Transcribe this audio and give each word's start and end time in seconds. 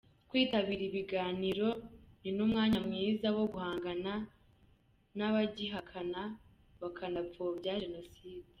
Kwitabira 0.29 0.83
ibiganiro 0.89 1.67
ni 2.21 2.29
n’umwanya 2.35 2.79
mwiza 2.87 3.27
wo 3.37 3.45
guhangana 3.53 4.13
n’abagihakana 5.17 6.21
bakanapfobya 6.81 7.73
jenoside. 7.83 8.47